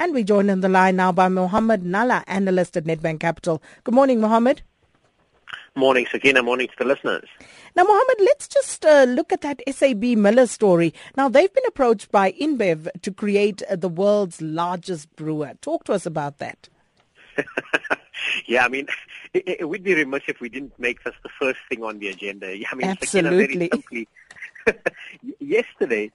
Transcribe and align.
And 0.00 0.14
we 0.14 0.24
join 0.24 0.48
on 0.48 0.60
the 0.60 0.68
line 0.70 0.96
now 0.96 1.12
by 1.12 1.28
Mohammed 1.28 1.82
Nalla, 1.82 2.24
analyst 2.26 2.74
at 2.74 2.84
Nedbank 2.84 3.20
Capital. 3.20 3.62
Good 3.84 3.94
morning, 3.94 4.18
Mohammed. 4.18 4.62
Morning, 5.74 6.06
Sakina. 6.10 6.42
Morning 6.42 6.68
to 6.68 6.74
the 6.78 6.86
listeners. 6.86 7.28
Now, 7.76 7.84
Mohammed, 7.84 8.16
let's 8.20 8.48
just 8.48 8.86
uh, 8.86 9.04
look 9.04 9.30
at 9.30 9.42
that 9.42 9.60
SAB 9.70 10.02
Miller 10.16 10.46
story. 10.46 10.94
Now, 11.18 11.28
they've 11.28 11.52
been 11.52 11.66
approached 11.68 12.10
by 12.10 12.32
InBev 12.32 12.88
to 13.02 13.12
create 13.12 13.60
uh, 13.68 13.76
the 13.76 13.90
world's 13.90 14.40
largest 14.40 15.14
brewer. 15.16 15.52
Talk 15.60 15.84
to 15.84 15.92
us 15.92 16.06
about 16.06 16.38
that. 16.38 16.70
yeah, 18.46 18.64
I 18.64 18.68
mean, 18.68 18.86
it, 19.34 19.60
it, 19.60 19.68
would 19.68 19.82
be 19.82 19.94
remiss 19.94 20.22
if 20.28 20.40
we 20.40 20.48
didn't 20.48 20.78
make 20.78 21.04
this 21.04 21.14
the 21.22 21.30
first 21.38 21.60
thing 21.68 21.84
on 21.84 21.98
the 21.98 22.08
agenda. 22.08 22.56
Yeah, 22.56 22.68
I 22.72 22.74
mean, 22.74 22.86
Absolutely. 22.88 23.68
Sakina, 23.68 23.68
very 23.68 23.68
simply, 23.68 24.08
yesterday, 25.40 26.12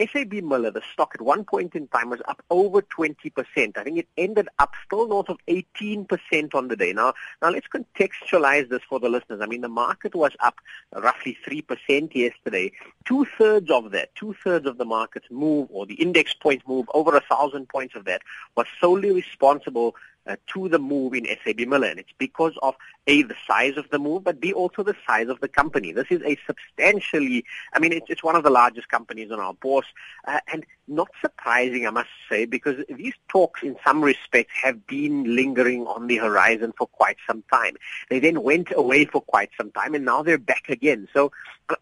SAB 0.00 0.32
Miller, 0.34 0.70
the 0.70 0.82
stock 0.92 1.12
at 1.14 1.20
one 1.20 1.44
point 1.44 1.74
in 1.74 1.88
time 1.88 2.10
was 2.10 2.20
up 2.28 2.42
over 2.50 2.82
20%. 2.82 3.76
I 3.76 3.82
think 3.82 3.98
it 3.98 4.08
ended 4.16 4.48
up 4.58 4.72
still 4.84 5.08
north 5.08 5.28
of 5.28 5.38
18% 5.48 6.54
on 6.54 6.68
the 6.68 6.76
day. 6.76 6.92
Now, 6.92 7.14
now 7.42 7.50
let's 7.50 7.66
contextualize 7.68 8.68
this 8.68 8.82
for 8.88 9.00
the 9.00 9.08
listeners. 9.08 9.40
I 9.42 9.46
mean, 9.46 9.60
the 9.60 9.68
market 9.68 10.14
was 10.14 10.32
up 10.40 10.60
roughly 10.94 11.36
3% 11.46 12.14
yesterday. 12.14 12.72
Two-thirds 13.04 13.70
of 13.70 13.90
that, 13.90 14.14
two-thirds 14.14 14.66
of 14.66 14.78
the 14.78 14.84
market's 14.84 15.30
move 15.30 15.68
or 15.70 15.86
the 15.86 15.94
index 15.94 16.34
point 16.34 16.62
move, 16.66 16.86
over 16.94 17.16
a 17.16 17.20
thousand 17.20 17.68
points 17.68 17.94
of 17.94 18.04
that, 18.04 18.22
was 18.56 18.66
solely 18.80 19.10
responsible 19.10 19.94
uh, 20.26 20.36
to 20.52 20.68
the 20.68 20.78
move 20.78 21.14
in 21.14 21.26
SAB 21.44 21.60
Miller. 21.68 21.88
And 21.88 22.00
it's 22.00 22.12
because 22.18 22.54
of 22.62 22.74
A, 23.06 23.22
the 23.22 23.36
size 23.46 23.76
of 23.76 23.88
the 23.90 23.98
move, 23.98 24.24
but 24.24 24.40
B, 24.40 24.52
also 24.52 24.82
the 24.82 24.96
size 25.06 25.28
of 25.28 25.40
the 25.40 25.48
company. 25.48 25.92
This 25.92 26.08
is 26.10 26.20
a 26.22 26.36
substantially, 26.46 27.44
I 27.72 27.78
mean, 27.78 27.92
it's, 27.92 28.06
it's 28.08 28.24
one 28.24 28.36
of 28.36 28.42
the 28.42 28.50
largest 28.50 28.65
companies 28.90 29.30
on 29.30 29.40
our 29.40 29.54
bourse. 29.54 29.86
Uh, 30.26 30.40
and 30.52 30.64
not 30.88 31.08
surprising, 31.20 31.86
I 31.86 31.90
must 31.90 32.08
say, 32.28 32.44
because 32.44 32.84
these 32.88 33.14
talks 33.28 33.62
in 33.62 33.76
some 33.84 34.02
respects 34.02 34.52
have 34.62 34.86
been 34.86 35.34
lingering 35.34 35.86
on 35.86 36.06
the 36.06 36.16
horizon 36.16 36.72
for 36.76 36.86
quite 36.86 37.16
some 37.26 37.42
time. 37.52 37.76
They 38.08 38.20
then 38.20 38.42
went 38.42 38.68
away 38.74 39.04
for 39.04 39.20
quite 39.20 39.50
some 39.56 39.70
time 39.72 39.94
and 39.94 40.04
now 40.04 40.22
they're 40.22 40.38
back 40.38 40.68
again. 40.68 41.08
So 41.12 41.32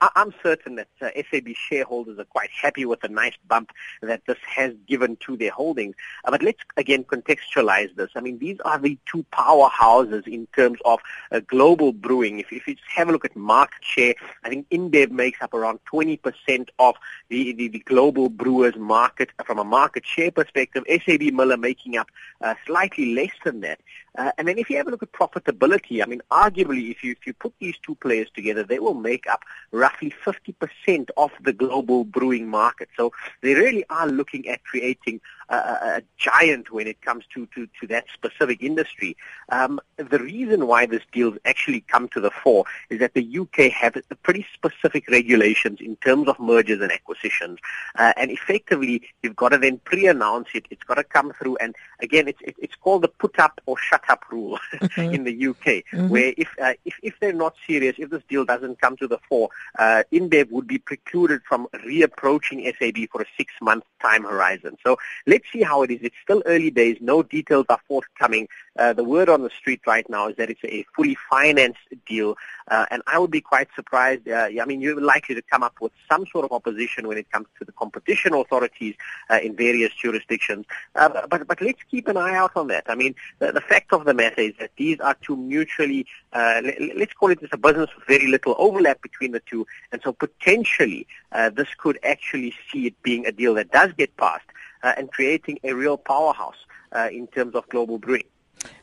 I- 0.00 0.10
am 0.16 0.32
certain 0.42 0.76
that 0.76 0.88
uh, 1.02 1.10
SAB 1.30 1.48
shareholders 1.54 2.18
are 2.18 2.24
quite 2.24 2.50
happy 2.50 2.84
with 2.84 3.00
the 3.00 3.08
nice 3.08 3.34
bump 3.46 3.72
that 4.00 4.22
this 4.26 4.38
has 4.46 4.72
given 4.86 5.16
to 5.26 5.36
their 5.36 5.50
holdings. 5.50 5.94
Uh, 6.24 6.30
but 6.30 6.42
let's 6.42 6.60
again 6.76 7.04
contextualize 7.04 7.94
this. 7.94 8.10
I 8.14 8.20
mean, 8.20 8.38
these 8.38 8.58
are 8.64 8.78
the 8.78 8.98
two 9.10 9.24
powerhouses 9.32 10.26
in 10.26 10.46
terms 10.56 10.78
of 10.84 11.00
uh, 11.30 11.40
global 11.40 11.92
brewing. 11.92 12.38
If, 12.40 12.52
if 12.52 12.66
you 12.66 12.74
just 12.74 12.90
have 12.94 13.08
a 13.08 13.12
look 13.12 13.24
at 13.24 13.36
market 13.36 13.82
share, 13.82 14.14
I 14.42 14.48
think 14.48 14.68
InBev 14.70 15.10
makes 15.10 15.42
up 15.42 15.52
around 15.52 15.80
20% 15.92 16.68
of 16.78 16.96
the, 17.28 17.52
the, 17.52 17.68
the 17.68 17.78
global 17.80 18.28
brewers 18.28 18.76
market 18.76 19.30
from 19.44 19.58
a 19.58 19.64
market 19.64 20.04
share 20.06 20.30
perspective, 20.30 20.84
SAB 20.88 21.22
Miller 21.32 21.56
making 21.56 21.96
up 21.96 22.08
uh, 22.40 22.54
slightly 22.66 23.14
less 23.14 23.32
than 23.44 23.60
that. 23.60 23.80
Uh, 24.16 24.30
and 24.38 24.46
then 24.46 24.58
if 24.58 24.70
you 24.70 24.76
have 24.76 24.86
a 24.86 24.90
look 24.90 25.02
at 25.02 25.12
profitability, 25.12 26.02
I 26.02 26.06
mean, 26.06 26.22
arguably, 26.30 26.90
if 26.90 27.02
you, 27.02 27.12
if 27.12 27.26
you 27.26 27.32
put 27.32 27.52
these 27.58 27.76
two 27.84 27.94
players 27.96 28.28
together, 28.34 28.62
they 28.62 28.78
will 28.78 28.94
make 28.94 29.26
up 29.28 29.42
roughly 29.72 30.14
50% 30.24 31.08
of 31.16 31.32
the 31.42 31.52
global 31.52 32.04
brewing 32.04 32.48
market. 32.48 32.88
So 32.96 33.12
they 33.42 33.54
really 33.54 33.84
are 33.90 34.06
looking 34.06 34.48
at 34.48 34.62
creating 34.64 35.20
a, 35.48 35.56
a 35.56 36.02
giant 36.16 36.70
when 36.70 36.86
it 36.86 37.00
comes 37.02 37.24
to, 37.34 37.46
to, 37.54 37.66
to 37.80 37.86
that 37.88 38.06
specific 38.12 38.62
industry. 38.62 39.16
Um, 39.50 39.80
the 39.96 40.18
reason 40.18 40.66
why 40.66 40.86
this 40.86 41.02
deal 41.12 41.36
actually 41.44 41.80
come 41.82 42.08
to 42.10 42.20
the 42.20 42.30
fore 42.30 42.64
is 42.90 43.00
that 43.00 43.14
the 43.14 43.38
UK 43.38 43.72
have 43.72 43.96
pretty 44.22 44.46
specific 44.54 45.08
regulations 45.08 45.80
in 45.80 45.96
terms 45.96 46.28
of 46.28 46.38
mergers 46.38 46.80
and 46.80 46.92
acquisitions. 46.92 47.58
Uh, 47.96 48.12
and 48.16 48.30
effectively, 48.30 49.02
you've 49.22 49.36
got 49.36 49.50
to 49.50 49.58
then 49.58 49.78
pre-announce 49.84 50.48
it. 50.54 50.66
It's 50.70 50.84
got 50.84 50.94
to 50.94 51.04
come 51.04 51.32
through. 51.32 51.56
And 51.56 51.74
again, 52.00 52.28
it's, 52.28 52.40
it's 52.42 52.74
called 52.76 53.02
the 53.02 53.08
put 53.08 53.38
up 53.38 53.60
or 53.66 53.76
shut 53.78 54.03
up 54.08 54.24
rule 54.30 54.58
mm-hmm. 54.74 55.00
in 55.14 55.24
the 55.24 55.46
UK, 55.48 55.84
mm-hmm. 55.92 56.08
where 56.08 56.34
if, 56.36 56.48
uh, 56.60 56.74
if, 56.84 56.94
if 57.02 57.14
they're 57.20 57.32
not 57.32 57.54
serious, 57.66 57.96
if 57.98 58.10
this 58.10 58.22
deal 58.28 58.44
doesn't 58.44 58.80
come 58.80 58.96
to 58.96 59.06
the 59.06 59.18
fore, 59.28 59.48
uh, 59.78 60.02
InBev 60.12 60.50
would 60.50 60.66
be 60.66 60.78
precluded 60.78 61.42
from 61.48 61.68
reapproaching 61.86 62.64
SAB 62.78 63.08
for 63.10 63.22
a 63.22 63.26
six-month 63.36 63.84
time 64.00 64.24
horizon. 64.24 64.76
So 64.84 64.96
let's 65.26 65.44
see 65.52 65.62
how 65.62 65.82
it 65.82 65.90
is. 65.90 66.00
It's 66.02 66.16
still 66.22 66.42
early 66.46 66.70
days. 66.70 66.98
No 67.00 67.22
details 67.22 67.66
are 67.68 67.80
forthcoming. 67.88 68.48
Uh, 68.76 68.92
the 68.92 69.04
word 69.04 69.28
on 69.28 69.42
the 69.42 69.50
street 69.50 69.80
right 69.86 70.08
now 70.10 70.28
is 70.28 70.36
that 70.36 70.50
it's 70.50 70.64
a 70.64 70.84
fully 70.96 71.16
financed 71.30 71.78
deal, 72.06 72.36
uh, 72.68 72.86
and 72.90 73.02
I 73.06 73.18
would 73.20 73.30
be 73.30 73.40
quite 73.40 73.68
surprised. 73.76 74.28
Uh, 74.28 74.48
I 74.60 74.64
mean, 74.64 74.80
you're 74.80 75.00
likely 75.00 75.36
to 75.36 75.42
come 75.42 75.62
up 75.62 75.76
with 75.80 75.92
some 76.10 76.26
sort 76.26 76.44
of 76.44 76.50
opposition 76.50 77.06
when 77.06 77.16
it 77.16 77.30
comes 77.30 77.46
to 77.58 77.64
the 77.64 77.72
competition 77.72 78.34
authorities 78.34 78.96
uh, 79.30 79.38
in 79.40 79.54
various 79.54 79.92
jurisdictions. 79.94 80.66
Uh, 80.96 81.08
but 81.28 81.46
but 81.46 81.60
let's 81.60 81.82
keep 81.88 82.08
an 82.08 82.16
eye 82.16 82.34
out 82.34 82.52
on 82.56 82.66
that. 82.68 82.84
I 82.88 82.96
mean, 82.96 83.14
the, 83.38 83.52
the 83.52 83.60
fact 83.60 83.92
of 83.92 84.06
the 84.06 84.14
matter 84.14 84.40
is 84.40 84.54
that 84.58 84.70
these 84.76 84.98
are 84.98 85.14
two 85.22 85.36
mutually, 85.36 86.06
let's 86.32 87.12
call 87.12 87.30
it 87.30 87.40
just 87.40 87.52
a 87.52 87.56
business 87.56 87.90
with 87.94 88.06
very 88.08 88.26
little 88.26 88.56
overlap 88.58 89.00
between 89.02 89.30
the 89.32 89.40
two, 89.40 89.66
and 89.92 90.02
so 90.02 90.12
potentially 90.12 91.06
this 91.52 91.68
could 91.78 91.98
actually 92.02 92.54
see 92.72 92.86
it 92.86 93.02
being 93.02 93.24
a 93.26 93.32
deal 93.32 93.54
that 93.54 93.70
does 93.70 93.92
get 93.92 94.16
passed 94.16 94.46
and 94.82 95.12
creating 95.12 95.58
a 95.62 95.72
real 95.72 95.96
powerhouse 95.96 96.66
in 97.12 97.26
terms 97.28 97.54
of 97.54 97.68
global 97.68 97.98
brewing. 97.98 98.24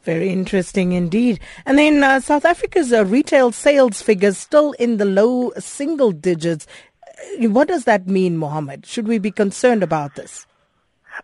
Very 0.04 0.30
interesting 0.30 0.94
indeed. 0.94 1.40
And 1.66 1.78
then 1.78 2.04
uh, 2.04 2.20
South 2.20 2.46
Africa's 2.46 2.92
uh, 2.92 3.06
retail 3.06 3.52
sales 3.52 4.02
figures 4.02 4.38
still 4.38 4.72
in 4.74 4.98
the 4.98 5.06
low 5.06 5.52
single 5.60 6.12
digits. 6.12 6.66
Uh, 7.40 7.50
what 7.50 7.68
does 7.68 7.86
that 7.86 8.08
mean, 8.08 8.38
Mohammed? 8.38 8.86
Should 8.86 9.08
we 9.08 9.20
be 9.20 9.32
concerned 9.32 9.84
about 9.84 10.16
this? 10.16 10.48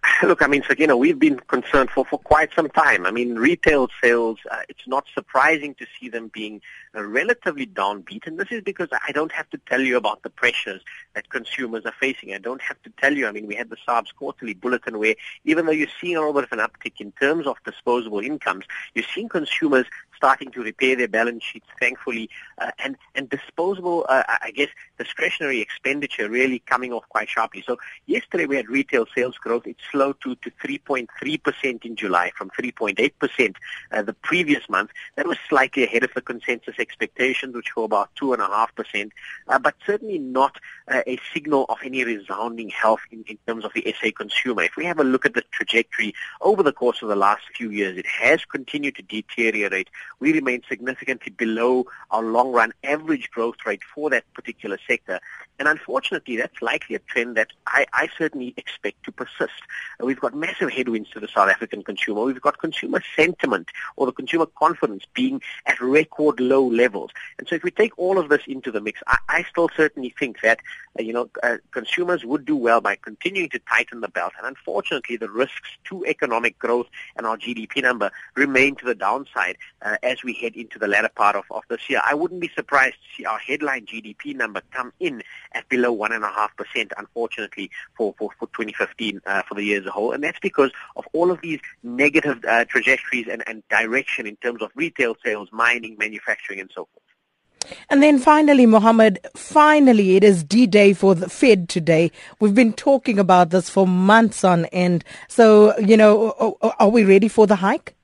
Look, 0.24 0.42
I 0.42 0.48
mean, 0.48 0.64
so, 0.68 0.76
you 0.78 0.88
know, 0.88 0.98
we've 0.98 1.20
been 1.20 1.40
concerned 1.40 1.90
for, 1.90 2.06
for 2.06 2.20
quite 2.20 2.50
some 2.56 2.70
time. 2.70 3.06
I 3.06 3.12
mean, 3.12 3.36
retail 3.36 3.90
sales, 4.02 4.38
uh, 4.52 4.62
it's 4.70 4.88
not 4.88 5.06
surprising 5.14 5.76
to 5.76 5.86
see 6.00 6.10
them 6.10 6.30
being 6.34 6.62
relatively 7.06 7.68
downbeat. 7.68 8.26
And 8.28 8.40
this 8.40 8.52
is 8.52 8.62
because 8.62 8.90
I 8.92 9.12
don't 9.12 9.32
have 9.32 9.50
to 9.52 9.58
tell 9.70 9.82
you 9.82 9.98
about 9.98 10.24
the 10.24 10.30
pressures 10.30 10.82
that 11.14 11.30
consumers 11.30 11.86
are 11.86 11.94
facing. 12.00 12.34
I 12.34 12.38
don't 12.38 12.62
have 12.62 12.82
to 12.84 12.90
tell 12.98 13.14
you. 13.14 13.28
I 13.28 13.32
mean, 13.32 13.48
we 13.48 13.56
had 13.56 13.70
the 13.70 13.78
SARB's 13.88 14.12
quarterly 14.12 14.54
bulletin 14.54 14.98
where 14.98 15.16
even 15.46 15.66
though 15.66 15.72
you're 15.72 15.88
seeing 16.00 16.16
a 16.16 16.20
little 16.20 16.34
bit 16.34 16.44
of 16.44 16.52
an 16.52 16.60
uptick 16.60 17.00
in 17.00 17.12
terms 17.14 17.48
of 17.48 17.58
disposable 17.66 18.20
incomes, 18.20 18.66
you're 18.94 19.06
seeing 19.14 19.30
consumers 19.30 19.86
starting 20.18 20.50
to 20.52 20.62
repair 20.64 20.96
their 20.96 21.08
balance 21.08 21.44
sheets, 21.44 21.68
thankfully, 21.80 22.30
uh, 22.58 22.72
and 22.84 22.98
and 23.16 23.30
disposable, 23.30 24.06
uh, 24.10 24.24
I 24.28 24.52
guess, 24.52 24.70
discretionary 24.98 25.62
expenditure 25.62 26.28
really 26.28 26.60
coming 26.60 26.92
off 26.92 27.08
quite 27.10 27.30
sharply. 27.30 27.64
So 27.66 27.78
yesterday 28.08 28.48
we 28.48 28.56
had 28.56 28.68
retail 28.68 29.06
sales 29.16 29.38
growth. 29.38 29.68
It 29.68 29.78
slowed 29.92 30.20
to 30.22 30.36
to 30.36 30.52
3.3 30.52 31.08
percent 31.44 31.86
in 31.86 31.96
July 31.96 32.32
from 32.36 32.50
3.8 32.50 33.14
percent 33.20 33.56
uh, 33.92 34.02
the 34.02 34.14
previous 34.14 34.68
month. 34.68 34.90
That 35.16 35.28
was 35.28 35.38
slightly 35.48 35.84
ahead 35.84 36.04
of 36.04 36.14
the 36.14 36.22
consensus 36.22 36.76
expectations, 36.88 37.56
which 37.56 37.76
were 37.76 37.84
about 37.84 38.10
two 38.16 38.34
and 38.34 38.42
a 38.42 38.48
half 38.48 38.74
percent, 38.76 39.12
uh, 39.48 39.60
but 39.60 39.76
certainly 39.86 40.20
not 40.20 40.58
uh, 40.88 41.02
a 41.06 41.20
signal 41.34 41.66
of 41.70 41.78
any 41.84 42.04
resounding 42.04 42.70
health 42.70 43.02
in, 43.12 43.24
in 43.28 43.38
terms 43.46 43.66
of 43.66 43.74
the 43.74 43.84
SA 44.00 44.10
consumer. 44.16 44.64
If 44.64 44.76
we 44.78 44.86
have 44.86 45.00
a 45.00 45.04
look 45.04 45.26
at 45.26 45.34
the 45.34 45.44
trajectory 45.52 46.14
over 46.42 46.64
the 46.64 46.74
course 46.74 47.02
of 47.02 47.10
the 47.10 47.16
last 47.16 47.44
few 47.56 47.70
years, 47.72 47.98
it 47.98 48.08
has 48.08 48.46
continued 48.46 48.96
to 48.96 49.04
deteriorate 49.04 49.90
we 50.20 50.34
remain 50.34 50.62
significantly 50.68 51.32
below 51.32 51.86
our 52.12 52.24
long-run 52.24 52.74
average 52.84 53.30
growth 53.32 53.58
rate 53.66 53.82
for 53.94 54.10
that 54.10 54.32
particular 54.34 54.78
sector. 54.88 55.20
And 55.60 55.68
unfortunately, 55.68 56.38
that's 56.38 56.62
likely 56.62 56.96
a 56.96 57.00
trend 57.00 57.36
that 57.38 57.50
I, 57.66 57.86
I 57.94 58.10
certainly 58.18 58.54
expect 58.58 59.04
to 59.04 59.12
persist. 59.12 59.62
We've 60.00 60.20
got 60.20 60.36
massive 60.36 60.72
headwinds 60.72 61.10
to 61.12 61.20
the 61.20 61.28
South 61.28 61.50
African 61.50 61.84
consumer. 61.84 62.24
We've 62.24 62.42
got 62.42 62.60
consumer 62.60 63.02
sentiment 63.16 63.70
or 63.96 64.06
the 64.06 64.12
consumer 64.12 64.46
confidence 64.46 65.04
being 65.14 65.42
at 65.66 65.80
record 65.82 66.40
low 66.40 66.64
levels. 66.78 67.12
And 67.38 67.48
so 67.48 67.56
if 67.56 67.64
we 67.64 67.72
take 67.72 67.98
all 67.98 68.18
of 68.18 68.30
this 68.30 68.42
into 68.48 68.72
the 68.72 68.80
mix, 68.80 69.02
I, 69.08 69.18
I 69.28 69.44
still 69.44 69.70
certainly 69.76 70.14
think 70.18 70.42
that, 70.42 70.60
uh, 70.98 71.04
you 71.04 71.14
know, 71.14 71.30
uh, 71.44 71.58
consumers 71.72 72.24
would 72.24 72.46
do 72.46 72.56
well 72.56 72.80
by 72.82 72.96
continuing 72.96 73.50
to 73.50 73.60
tighten 73.60 74.02
the 74.02 74.08
belt. 74.08 74.34
And 74.38 74.48
unfortunately, 74.48 75.18
the 75.18 75.30
risks 75.30 75.70
to 75.86 76.06
economic 76.06 76.58
growth 76.60 76.88
and 77.16 77.26
our 77.26 77.38
GDP 77.38 77.82
number 77.82 78.12
remain 78.36 78.76
to 78.76 78.86
the 78.86 78.96
downside 78.96 79.58
uh, 79.82 79.98
as 80.04 80.24
we 80.24 80.34
head 80.34 80.56
into 80.56 80.80
the 80.80 80.88
latter 80.88 81.10
part 81.10 81.36
of, 81.36 81.44
of 81.52 81.64
this 81.70 81.90
year. 81.90 82.02
I 82.06 82.14
wouldn't 82.14 82.42
be 82.42 82.52
surprised 82.56 82.96
to 82.96 83.18
see 83.18 83.26
our 83.26 83.40
headline 83.40 83.86
GDP 83.86 84.36
number 84.36 84.62
come 84.72 84.94
in 85.00 85.24
at 85.54 85.68
below 85.70 85.96
1.5%, 85.96 86.92
unfortunately, 86.98 87.72
for, 87.96 88.14
for, 88.18 88.30
for 88.40 88.48
2015 88.48 89.22
uh, 89.26 89.42
for 89.44 89.56
the 89.56 89.64
year 89.64 89.80
as 89.80 89.86
a 89.86 89.92
whole. 89.92 90.12
And 90.12 90.24
that's 90.24 90.40
because 90.40 90.72
of 90.96 91.08
all 91.14 91.32
of 91.32 91.42
these 91.42 91.60
negative 91.84 92.44
uh, 92.46 92.66
trajectories 92.66 93.28
and, 93.28 93.44
and 93.48 93.68
direction 93.70 94.28
in 94.28 94.36
terms 94.38 94.62
of 94.62 94.72
retail 94.76 95.16
sales, 95.24 95.50
mining, 95.52 95.98
manufacturing, 95.98 96.57
and 96.60 96.70
so 96.74 96.88
forth. 96.94 97.78
And 97.90 98.02
then 98.02 98.20
finally, 98.20 98.66
Mohammed, 98.66 99.20
finally, 99.36 100.16
it 100.16 100.24
is 100.24 100.44
D-Day 100.44 100.94
for 100.94 101.16
the 101.16 101.30
Fed 101.30 101.70
today. 101.70 102.12
We've 102.40 102.56
been 102.56 102.74
talking 102.74 103.20
about 103.20 103.50
this 103.50 103.70
for 103.70 103.86
months 103.88 104.44
on 104.44 104.66
end. 104.68 105.04
So, 105.28 105.78
you 105.80 105.98
know, 105.98 106.58
are 106.80 106.90
we 106.90 107.04
ready 107.04 107.28
for 107.28 107.46
the 107.48 107.56
hike? 107.56 107.96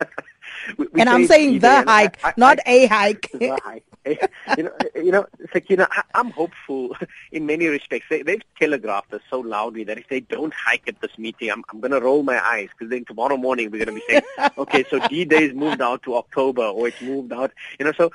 we, 0.78 0.86
we 0.92 1.00
and 1.00 1.08
I'm 1.08 1.26
saying 1.26 1.60
the 1.60 1.82
hike, 1.82 2.18
I, 2.24 2.30
I, 2.30 2.34
not 2.36 2.58
I, 2.66 2.70
a 2.70 2.86
hike. 2.86 3.30
the 3.34 3.58
hike. 3.62 3.84
you 4.56 4.64
know, 4.64 4.72
you 4.96 5.12
know, 5.12 5.26
Sakina, 5.52 5.88
I, 5.90 6.02
I'm 6.14 6.30
hopeful 6.30 6.96
in 7.32 7.46
many 7.46 7.66
respects. 7.66 8.06
They, 8.10 8.18
have 8.26 8.40
telegraphed 8.58 9.10
this 9.10 9.22
so 9.30 9.40
loudly 9.40 9.84
that 9.84 9.98
if 9.98 10.08
they 10.08 10.20
don't 10.20 10.52
hike 10.54 10.88
at 10.88 11.00
this 11.00 11.16
meeting, 11.18 11.50
I'm, 11.50 11.62
I'm 11.72 11.80
going 11.80 11.92
to 11.92 12.00
roll 12.00 12.22
my 12.22 12.44
eyes 12.44 12.68
because 12.76 12.90
then 12.90 13.04
tomorrow 13.04 13.36
morning 13.36 13.70
we're 13.70 13.84
going 13.84 13.98
to 13.98 14.00
be 14.00 14.02
saying, 14.08 14.50
okay, 14.58 14.84
so 14.90 14.98
D 15.08 15.24
Day's 15.24 15.54
moved 15.54 15.80
out 15.80 16.02
to 16.04 16.16
October 16.16 16.62
or 16.62 16.88
it's 16.88 17.00
moved 17.00 17.32
out. 17.32 17.52
You 17.78 17.84
know, 17.84 17.92
so 17.92 18.10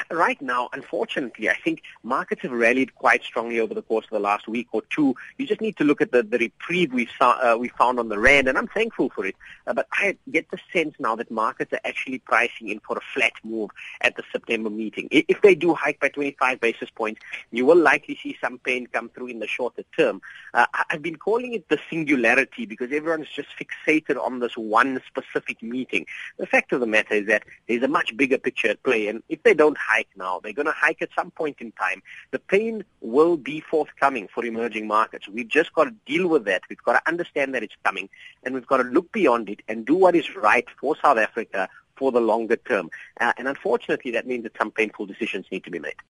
right 0.10 0.40
now, 0.40 0.68
unfortunately, 0.72 1.48
I 1.48 1.54
think 1.54 1.82
markets 2.02 2.42
have 2.42 2.52
rallied 2.52 2.94
quite 2.94 3.22
strongly 3.22 3.60
over 3.60 3.74
the 3.74 3.82
course 3.82 4.04
of 4.04 4.10
the 4.10 4.20
last 4.20 4.48
week 4.48 4.68
or 4.72 4.82
two. 4.90 5.14
You 5.38 5.46
just 5.46 5.60
need 5.60 5.76
to 5.78 5.84
look 5.84 6.00
at 6.00 6.12
the, 6.12 6.22
the 6.22 6.38
reprieve 6.38 6.92
we 6.92 7.08
saw, 7.18 7.38
uh, 7.42 7.56
we 7.56 7.68
found 7.68 7.98
on 7.98 8.08
the 8.08 8.18
rand, 8.18 8.48
and 8.48 8.58
I'm 8.58 8.68
thankful 8.68 9.10
for 9.10 9.26
it. 9.26 9.36
Uh, 9.66 9.74
but 9.74 9.86
I 9.92 10.16
get 10.30 10.50
the 10.50 10.58
sense 10.72 10.94
now 10.98 11.16
that 11.16 11.30
markets 11.30 11.72
are 11.72 11.80
actually 11.84 12.18
pricing 12.18 12.68
in 12.68 12.80
for 12.80 12.96
a 12.96 13.00
flat 13.14 13.32
move 13.44 13.70
at 14.00 14.16
the 14.16 14.22
September 14.32 14.70
meeting. 14.70 15.08
If 15.10 15.40
they 15.42 15.54
do 15.54 15.74
hike 15.74 16.00
by 16.00 16.08
25 16.08 16.60
basis 16.60 16.90
points, 16.90 17.20
you 17.50 17.66
will 17.66 17.76
likely 17.76 18.18
see 18.22 18.36
some 18.40 18.58
pain 18.58 18.86
come 18.86 19.08
through 19.10 19.28
in 19.28 19.38
the 19.38 19.46
shorter 19.46 19.84
term. 19.96 20.20
Uh, 20.54 20.66
I've 20.90 21.02
been 21.02 21.16
calling 21.16 21.54
it 21.54 21.68
the 21.68 21.78
singularity 21.90 22.66
because 22.66 22.92
everyone's 22.92 23.28
just 23.28 23.48
fixated 23.58 24.22
on 24.22 24.40
this 24.40 24.56
one 24.56 25.00
specific 25.06 25.62
meeting. 25.62 26.06
The 26.38 26.46
fact 26.46 26.72
of 26.72 26.80
the 26.80 26.86
matter 26.86 27.14
is 27.14 27.26
that 27.26 27.44
there's 27.68 27.82
a 27.82 27.88
much 27.88 28.16
bigger 28.16 28.38
picture 28.38 28.68
at 28.68 28.82
play, 28.82 29.08
and 29.08 29.22
if 29.28 29.42
they 29.42 29.54
don't 29.54 29.78
hike 29.82 30.08
now. 30.16 30.40
They're 30.40 30.52
going 30.52 30.66
to 30.66 30.72
hike 30.72 31.02
at 31.02 31.10
some 31.14 31.30
point 31.30 31.56
in 31.60 31.72
time. 31.72 32.02
The 32.30 32.38
pain 32.38 32.84
will 33.00 33.36
be 33.36 33.60
forthcoming 33.60 34.28
for 34.32 34.44
emerging 34.44 34.86
markets. 34.86 35.28
We've 35.28 35.48
just 35.48 35.72
got 35.72 35.84
to 35.84 35.94
deal 36.06 36.28
with 36.28 36.44
that. 36.44 36.62
We've 36.68 36.82
got 36.82 36.94
to 36.94 37.08
understand 37.08 37.54
that 37.54 37.62
it's 37.62 37.76
coming, 37.84 38.08
and 38.42 38.54
we've 38.54 38.66
got 38.66 38.78
to 38.78 38.84
look 38.84 39.10
beyond 39.12 39.48
it 39.48 39.60
and 39.68 39.86
do 39.86 39.94
what 39.94 40.14
is 40.14 40.34
right 40.36 40.66
for 40.80 40.96
South 41.02 41.18
Africa 41.18 41.68
for 41.96 42.10
the 42.10 42.20
longer 42.20 42.56
term. 42.56 42.90
Uh, 43.20 43.32
and 43.36 43.46
unfortunately, 43.46 44.10
that 44.12 44.26
means 44.26 44.42
that 44.44 44.56
some 44.58 44.70
painful 44.70 45.06
decisions 45.06 45.46
need 45.52 45.64
to 45.64 45.70
be 45.70 45.78
made. 45.78 45.94